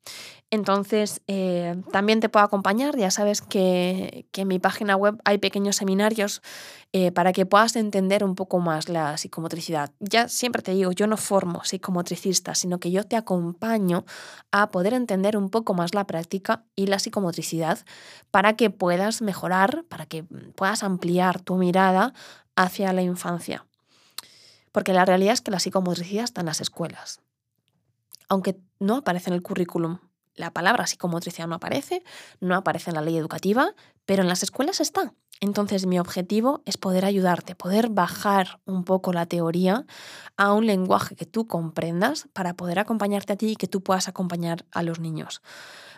Entonces, 0.51 1.23
eh, 1.27 1.75
también 1.91 2.21
te 2.21 2.29
puedo 2.29 2.45
acompañar. 2.45 2.97
Ya 2.97 3.11
sabes 3.11 3.43
que, 3.43 4.27
en 4.33 4.49
mi 4.49 4.59
página 4.59 4.97
web 4.97 5.21
hay 5.25 5.39
pequeños 5.39 5.77
seminarios 5.77 6.41
eh, 6.99 7.13
para 7.13 7.35
que 7.35 7.45
puedas 7.45 7.77
entender 7.77 8.25
un 8.25 8.35
poco 8.35 8.59
más 8.59 8.89
la 8.89 9.19
psicomotricidad. 9.19 9.93
Ya 10.01 10.31
siempre 10.31 10.63
te 10.63 10.73
digo, 10.73 10.93
yo 10.93 11.07
no 11.07 11.19
formo 11.19 11.63
psicomotricista, 11.63 12.55
sino 12.55 12.81
que 12.81 12.91
yo 12.91 13.05
te 13.05 13.17
acompaño 13.17 14.07
a 14.51 14.71
poder 14.71 14.95
entender 14.95 15.37
un 15.37 15.51
poco 15.51 15.75
más 15.75 15.93
la 15.93 16.07
práctica 16.07 16.65
y 16.75 16.87
la 16.87 16.99
psicomotricidad 16.99 17.81
para 18.31 18.57
que 18.57 18.71
puedas 18.71 19.21
mejorar, 19.21 19.85
para 19.91 20.07
que 20.07 20.25
puedas 20.55 20.83
ampliar 20.83 21.39
tu 21.39 21.57
mirada 21.57 22.15
hacia 22.57 22.95
la 22.95 23.03
infancia. 23.03 23.67
Porque 24.73 24.95
la 24.95 25.05
realidad 25.05 25.35
es 25.35 25.43
que 25.43 25.51
la 25.51 25.61
psicomotricidad 25.61 26.25
está 26.25 26.41
en 26.41 26.47
las 26.47 26.63
escuelas. 26.63 27.21
Aunque 28.31 28.57
no 28.81 28.97
aparece 28.97 29.29
en 29.29 29.35
el 29.35 29.43
currículum, 29.43 29.99
la 30.35 30.51
palabra 30.51 30.87
psicomotricidad 30.87 31.47
no 31.47 31.57
aparece, 31.57 32.03
no 32.41 32.55
aparece 32.55 32.89
en 32.89 32.97
la 32.97 33.03
ley 33.03 33.19
educativa, 33.19 33.75
pero 34.07 34.23
en 34.23 34.29
las 34.29 34.43
escuelas 34.43 34.81
está. 34.81 35.13
Entonces 35.41 35.87
mi 35.87 35.99
objetivo 35.99 36.63
es 36.65 36.77
poder 36.77 37.05
ayudarte, 37.05 37.55
poder 37.55 37.89
bajar 37.91 38.61
un 38.65 38.85
poco 38.85 39.13
la 39.13 39.27
teoría 39.27 39.87
a 40.37 40.53
un 40.53 40.67
lenguaje 40.67 41.17
que 41.17 41.27
tú 41.27 41.47
comprendas 41.47 42.29
para 42.33 42.55
poder 42.55 42.79
acompañarte 42.79 43.35
a 43.35 43.37
ti 43.37 43.51
y 43.51 43.57
que 43.57 43.69
tú 43.69 43.83
puedas 43.83 44.09
acompañar 44.09 44.65
a 44.73 44.83
los 44.83 45.01
niños. 45.01 45.43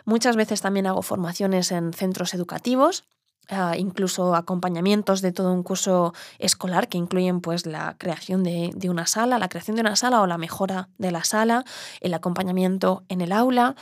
Muchas 0.05 0.35
veces 0.35 0.61
también 0.61 0.87
hago 0.87 1.01
formaciones 1.01 1.71
en 1.71 1.93
centros 1.93 2.33
educativos 2.33 3.03
Ah, 3.51 3.75
incluso 3.75 4.35
acompañamientos 4.35 5.23
de 5.23 5.31
todo 5.31 5.51
un 5.51 5.63
curso 5.63 6.13
escolar 6.37 6.87
que 6.87 6.99
incluyen 6.99 7.41
pues 7.41 7.65
la 7.65 7.95
creación 7.97 8.43
de, 8.43 8.69
de, 8.75 8.91
una 8.91 9.07
sala, 9.07 9.39
la 9.39 9.49
creación 9.49 9.73
de 9.75 9.81
una 9.81 9.95
sala 9.95 10.21
o 10.21 10.27
la 10.27 10.37
mejora 10.37 10.89
de 10.99 11.11
la 11.11 11.23
sala, 11.23 11.65
el 11.99 12.13
acompañamiento 12.13 13.03
en 13.09 13.21
el 13.21 13.31
aula 13.31 13.75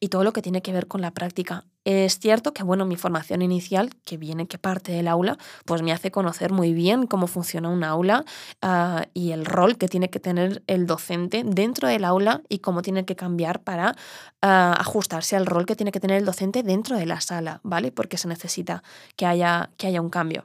y 0.00 0.08
todo 0.08 0.24
lo 0.24 0.32
que 0.32 0.42
tiene 0.42 0.62
que 0.62 0.72
ver 0.72 0.88
con 0.88 1.00
la 1.00 1.12
práctica. 1.12 1.64
Es 1.90 2.18
cierto 2.18 2.52
que, 2.52 2.62
bueno, 2.64 2.84
mi 2.84 2.96
formación 2.96 3.40
inicial, 3.40 3.88
que 4.04 4.18
viene, 4.18 4.46
que 4.46 4.58
parte 4.58 4.92
del 4.92 5.08
aula, 5.08 5.38
pues 5.64 5.80
me 5.80 5.90
hace 5.90 6.10
conocer 6.10 6.52
muy 6.52 6.74
bien 6.74 7.06
cómo 7.06 7.26
funciona 7.28 7.70
un 7.70 7.82
aula 7.82 8.26
ah, 8.60 9.06
y 9.14 9.30
el 9.30 9.46
rol 9.46 9.78
que 9.78 9.88
tiene 9.88 10.10
que 10.10 10.20
tener 10.20 10.62
el 10.66 10.86
docente 10.86 11.44
dentro 11.46 11.88
del 11.88 12.04
aula 12.04 12.42
y 12.50 12.58
cómo 12.58 12.82
tiene 12.82 13.06
que 13.06 13.16
cambiar 13.16 13.62
para 13.62 13.96
ah, 14.42 14.76
ajustarse 14.78 15.34
al 15.34 15.46
rol 15.46 15.64
que 15.64 15.76
tiene 15.76 15.90
que 15.90 15.98
tener 15.98 16.18
el 16.18 16.26
docente 16.26 16.62
dentro 16.62 16.94
de 16.94 17.06
la 17.06 17.22
sala, 17.22 17.60
¿vale? 17.62 17.90
Porque 17.90 18.18
se 18.18 18.28
necesita 18.28 18.82
que 19.16 19.24
haya, 19.24 19.70
que 19.78 19.86
haya 19.86 20.02
un 20.02 20.10
cambio. 20.10 20.44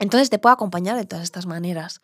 Entonces 0.00 0.28
te 0.28 0.40
puedo 0.40 0.54
acompañar 0.54 0.96
de 0.96 1.04
todas 1.04 1.22
estas 1.22 1.46
maneras. 1.46 2.00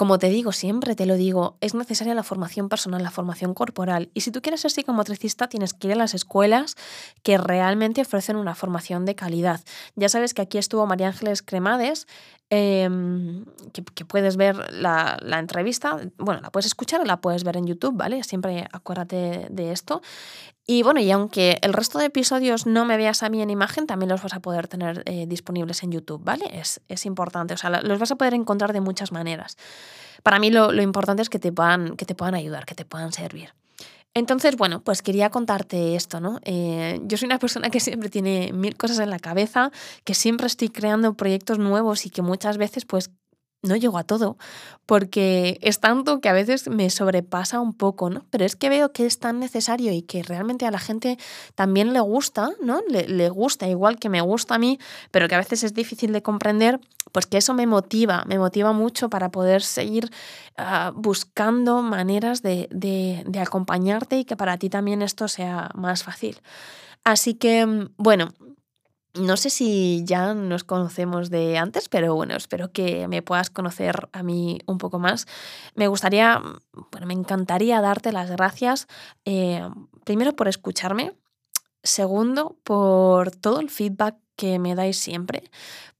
Como 0.00 0.18
te 0.18 0.30
digo, 0.30 0.52
siempre 0.52 0.94
te 0.94 1.04
lo 1.04 1.16
digo, 1.16 1.58
es 1.60 1.74
necesaria 1.74 2.14
la 2.14 2.22
formación 2.22 2.70
personal, 2.70 3.02
la 3.02 3.10
formación 3.10 3.52
corporal. 3.52 4.08
Y 4.14 4.22
si 4.22 4.30
tú 4.30 4.40
quieres 4.40 4.62
ser 4.62 4.70
psicomotricista, 4.70 5.46
tienes 5.46 5.74
que 5.74 5.88
ir 5.88 5.92
a 5.92 5.96
las 5.96 6.14
escuelas 6.14 6.76
que 7.22 7.36
realmente 7.36 8.00
ofrecen 8.00 8.36
una 8.36 8.54
formación 8.54 9.04
de 9.04 9.14
calidad. 9.14 9.60
Ya 9.96 10.08
sabes 10.08 10.32
que 10.32 10.40
aquí 10.40 10.56
estuvo 10.56 10.86
María 10.86 11.08
Ángeles 11.08 11.42
Cremades, 11.42 12.06
em, 12.50 13.44
que, 13.72 14.04
puedes 14.04 14.36
ver 14.36 14.72
la, 14.72 15.18
la, 15.22 15.38
entrevista, 15.38 15.96
bueno, 16.18 16.40
la 16.40 16.50
puedes 16.50 16.66
escuchar 16.66 17.06
la 17.06 17.20
puedes 17.20 17.44
ver 17.44 17.56
en 17.56 17.66
YouTube, 17.66 17.96
¿vale? 17.96 18.22
Siempre 18.24 18.66
acuérdate 18.72 19.46
de 19.50 19.72
esto. 19.72 20.02
Y 20.66 20.82
bueno, 20.82 21.00
y 21.00 21.10
aunque 21.10 21.58
el 21.62 21.72
resto 21.72 21.98
de 21.98 22.06
episodios 22.06 22.66
no 22.66 22.84
me 22.84 22.96
veas 22.96 23.22
a 23.22 23.28
mí 23.28 23.42
en 23.42 23.50
imagen, 23.50 23.86
también 23.86 24.08
los 24.08 24.22
vas 24.22 24.34
a 24.34 24.40
poder 24.40 24.68
tener 24.68 25.02
eh, 25.06 25.26
disponibles 25.26 25.82
en 25.82 25.90
YouTube, 25.90 26.22
¿vale? 26.22 26.44
Es, 26.52 26.80
es, 26.88 27.06
importante, 27.06 27.54
o 27.54 27.56
sea, 27.56 27.70
los 27.70 27.98
vas 27.98 28.12
a 28.12 28.16
poder 28.16 28.34
encontrar 28.34 28.72
de 28.72 28.80
muchas 28.80 29.10
maneras. 29.10 29.56
Para 30.22 30.38
mí 30.38 30.50
lo, 30.50 30.70
lo 30.70 30.82
importante 30.82 31.22
es 31.22 31.30
que 31.30 31.38
te, 31.38 31.52
que 31.96 32.04
te 32.04 32.14
puedan 32.14 32.34
ayudar, 32.34 32.66
que 32.66 32.74
te 32.74 32.84
puedan 32.84 33.12
servir. 33.12 33.52
Entonces, 34.14 34.56
bueno, 34.56 34.82
pues 34.82 35.02
quería 35.02 35.30
contarte 35.30 35.94
esto, 35.94 36.20
¿no? 36.20 36.40
Eh, 36.44 37.00
yo 37.04 37.16
soy 37.16 37.26
una 37.26 37.38
persona 37.38 37.70
que 37.70 37.78
siempre 37.78 38.10
tiene 38.10 38.52
mil 38.52 38.76
cosas 38.76 38.98
en 38.98 39.08
la 39.08 39.20
cabeza, 39.20 39.70
que 40.04 40.14
siempre 40.14 40.48
estoy 40.48 40.68
creando 40.68 41.14
proyectos 41.14 41.58
nuevos 41.60 42.06
y 42.06 42.10
que 42.10 42.20
muchas 42.22 42.58
veces 42.58 42.84
pues 42.86 43.10
no 43.62 43.76
llego 43.76 43.98
a 43.98 44.04
todo, 44.04 44.38
porque 44.86 45.58
es 45.60 45.80
tanto 45.80 46.20
que 46.20 46.28
a 46.28 46.32
veces 46.32 46.68
me 46.68 46.88
sobrepasa 46.88 47.60
un 47.60 47.74
poco, 47.74 48.08
¿no? 48.08 48.24
Pero 48.30 48.44
es 48.44 48.56
que 48.56 48.68
veo 48.68 48.92
que 48.92 49.06
es 49.06 49.18
tan 49.18 49.38
necesario 49.38 49.92
y 49.92 50.02
que 50.02 50.22
realmente 50.22 50.66
a 50.66 50.70
la 50.70 50.78
gente 50.78 51.18
también 51.54 51.92
le 51.92 52.00
gusta, 52.00 52.50
¿no? 52.62 52.80
Le, 52.88 53.28
gusta 53.28 53.68
igual 53.68 53.98
que 53.98 54.08
me 54.08 54.20
gusta 54.20 54.54
a 54.54 54.58
mí, 54.58 54.78
pero 55.10 55.28
que 55.28 55.34
a 55.34 55.38
veces 55.38 55.62
es 55.62 55.74
difícil 55.74 56.12
de 56.12 56.22
comprender, 56.22 56.80
pues 57.12 57.26
que 57.26 57.36
eso 57.38 57.54
me 57.54 57.66
motiva, 57.66 58.24
me 58.26 58.38
motiva 58.38 58.72
mucho 58.72 59.10
para 59.10 59.30
poder 59.30 59.62
seguir 59.62 60.10
ah, 60.56 60.92
buscando 60.94 61.82
maneras 61.82 62.42
de, 62.42 62.68
de 62.70 63.40
acompañarte 63.40 64.18
y 64.18 64.24
que 64.24 64.36
para 64.36 64.56
ti 64.56 64.70
también 64.70 65.02
esto 65.02 65.28
sea 65.28 65.70
más 65.74 66.02
fácil. 66.02 66.40
Así 67.04 67.34
que, 67.34 67.88
bueno, 67.96 68.32
no 69.14 69.36
sé 69.36 69.50
si 69.50 70.02
ya 70.04 70.34
nos 70.34 70.64
conocemos 70.64 71.30
de 71.30 71.58
antes, 71.58 71.88
pero 71.88 72.14
bueno, 72.14 72.36
espero 72.36 72.72
que 72.72 73.08
me 73.08 73.22
puedas 73.22 73.50
conocer 73.50 74.08
a 74.12 74.22
mí 74.22 74.60
un 74.66 74.78
poco 74.78 74.98
más. 74.98 75.26
Me 75.74 75.88
gustaría, 75.88 76.40
bueno, 76.92 77.06
me 77.06 77.14
encantaría 77.14 77.80
darte 77.80 78.12
las 78.12 78.30
gracias, 78.30 78.86
eh, 79.24 79.68
primero 80.04 80.34
por 80.34 80.48
escucharme, 80.48 81.12
segundo 81.82 82.56
por 82.62 83.30
todo 83.30 83.60
el 83.60 83.70
feedback 83.70 84.16
que 84.40 84.58
me 84.58 84.74
dais 84.74 84.96
siempre, 84.96 85.50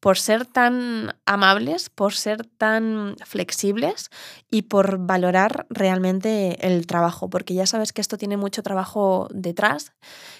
por 0.00 0.16
ser 0.16 0.46
tan 0.46 1.14
amables, 1.26 1.90
por 1.90 2.14
ser 2.14 2.46
tan 2.46 3.16
flexibles 3.22 4.08
y 4.50 4.62
por 4.62 4.96
valorar 4.96 5.66
realmente 5.68 6.66
el 6.66 6.86
trabajo, 6.86 7.28
porque 7.28 7.52
ya 7.52 7.66
sabes 7.66 7.92
que 7.92 8.00
esto 8.00 8.16
tiene 8.16 8.38
mucho 8.38 8.62
trabajo 8.62 9.28
detrás. 9.30 9.92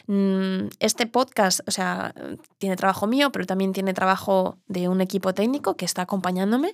Mm, 0.07 0.69
este 0.79 1.07
podcast, 1.07 1.61
o 1.69 1.73
sea, 1.73 2.15
tiene 2.57 2.77
trabajo 2.77 3.07
mío, 3.07 3.31
pero 3.33 3.45
también 3.45 3.75
tiene 3.75 3.93
trabajo 3.93 4.57
de 4.67 4.89
un 4.89 5.03
equipo 5.03 5.35
técnico 5.35 5.77
que 5.77 5.85
está 5.85 6.01
acompañándome 6.01 6.73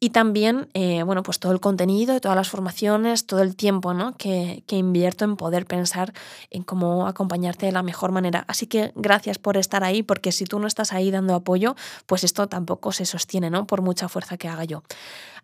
y 0.00 0.10
también, 0.10 0.68
eh, 0.74 1.02
bueno, 1.02 1.24
pues 1.24 1.40
todo 1.40 1.50
el 1.50 1.58
contenido, 1.58 2.20
todas 2.20 2.36
las 2.36 2.48
formaciones, 2.48 3.26
todo 3.26 3.42
el 3.42 3.56
tiempo 3.56 3.94
¿no? 3.94 4.16
que, 4.16 4.62
que, 4.68 4.76
invierto 4.76 5.24
en 5.24 5.36
poder 5.36 5.66
pensar 5.66 6.12
en 6.50 6.62
cómo 6.62 7.08
acompañarte 7.08 7.66
de 7.66 7.72
la 7.72 7.82
mejor 7.82 8.12
manera. 8.12 8.44
Así 8.46 8.68
que 8.68 8.92
gracias 8.94 9.38
por 9.38 9.56
estar 9.56 9.82
ahí, 9.82 10.04
porque 10.04 10.30
si 10.30 10.44
tú 10.44 10.60
no 10.60 10.68
estás 10.68 10.92
ahí 10.92 11.10
dando 11.10 11.34
apoyo, 11.34 11.74
pues 12.06 12.22
esto 12.22 12.46
tampoco 12.46 12.92
se 12.92 13.06
sostiene, 13.06 13.50
¿no? 13.50 13.66
Por 13.66 13.82
mucha 13.82 14.08
fuerza 14.08 14.36
que 14.36 14.46
haga 14.46 14.64
yo. 14.64 14.84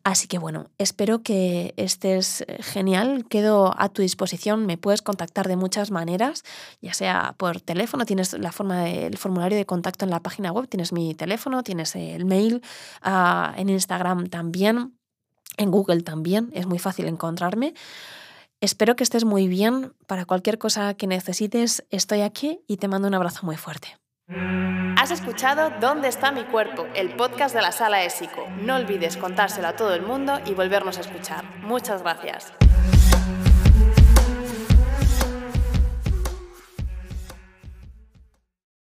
Así 0.05 0.29
que 0.29 0.39
bueno, 0.39 0.67
espero 0.77 1.23
que 1.23 1.73
estés 1.79 2.45
genial, 2.61 3.25
quedo 3.27 3.75
a 3.79 3.89
tu 3.89 4.03
disposición, 4.03 4.67
me 4.67 4.77
puedes 4.77 5.01
contactar 5.01 5.49
de 5.49 5.57
muchas 5.57 5.91
maneras, 5.91 6.45
ya 6.83 6.93
sea 6.93 7.35
por 7.39 7.63
teléfono, 7.63 8.05
tienes 8.05 8.35
la 8.35 8.53
forma 8.53 8.85
del 8.85 9.17
formulario 9.17 9.57
de 9.57 9.65
contacto 9.65 10.05
en 10.05 10.11
la 10.11 10.21
página 10.21 10.53
web, 10.53 10.69
tienes 10.69 10.93
mi 10.93 11.15
teléfono, 11.15 11.63
tienes 11.63 11.97
el 11.97 12.27
mail, 12.27 12.61
uh, 13.03 13.59
en 13.59 13.71
Instagram 13.71 14.29
también, 14.29 14.93
en 15.57 15.71
Google 15.71 16.03
también, 16.03 16.51
es 16.53 16.67
muy 16.67 16.79
fácil 16.79 17.07
encontrarme. 17.07 17.73
Espero 18.61 18.97
que 18.97 19.05
estés 19.05 19.25
muy 19.25 19.49
bien, 19.49 19.95
para 20.07 20.27
cualquier 20.27 20.59
cosa 20.59 20.93
que 20.93 21.07
necesites 21.07 21.83
estoy 21.89 22.21
aquí 22.21 22.61
y 22.67 22.77
te 22.77 22.89
mando 22.89 23.09
un 23.09 23.15
abrazo 23.15 23.47
muy 23.47 23.57
fuerte. 23.57 23.97
Has 24.27 25.11
escuchado 25.11 25.71
¿Dónde 25.81 26.09
está 26.09 26.33
mi 26.33 26.45
cuerpo? 26.45 26.87
El 26.95 27.11
podcast 27.11 27.55
de 27.55 27.61
la 27.61 27.73
sala 27.73 28.05
ESICO. 28.05 28.49
No 28.63 28.77
olvides 28.77 29.19
contárselo 29.19 29.69
a 29.69 29.77
todo 29.77 29.95
el 29.95 30.01
mundo 30.01 30.41
y 30.47 30.55
volvernos 30.55 30.97
a 30.97 31.03
escuchar. 31.03 31.45
Muchas 31.61 32.03
gracias. 32.03 32.51